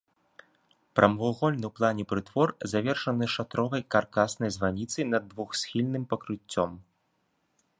Прамавугольны 0.99 1.59
ў 1.67 1.73
плане 1.79 2.03
прытвор 2.13 2.53
завершаны 2.71 3.25
шатровай 3.35 3.81
каркаснай 3.97 4.51
званіцай 4.57 5.03
над 5.13 5.23
двухсхільным 5.35 6.03
пакрыццём. 6.15 6.71